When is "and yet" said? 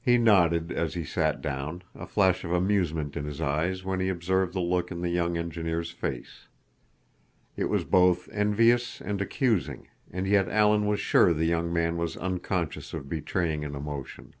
10.10-10.48